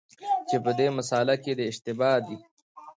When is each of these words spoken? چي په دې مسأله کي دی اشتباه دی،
چي 0.47 0.55
په 0.63 0.71
دې 0.77 0.87
مسأله 0.97 1.35
کي 1.43 1.51
دی 1.57 1.65
اشتباه 1.71 2.15
دی، 2.25 2.37